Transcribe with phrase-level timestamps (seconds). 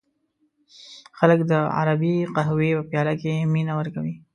[1.17, 4.15] خلک د عربی قهوې په پیاله کې مینه ورکوي.